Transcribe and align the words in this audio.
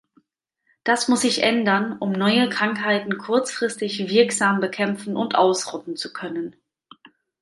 Das 0.83 1.09
muss 1.09 1.21
sich 1.21 1.43
ändern, 1.43 1.95
um 1.99 2.11
neue 2.11 2.49
Krankheiten 2.49 3.19
kurzfristig 3.19 4.09
wirksam 4.09 4.59
bekämpfen 4.59 5.15
und 5.15 5.35
ausrotten 5.35 5.95
zu 5.95 6.11
können. 6.11 6.55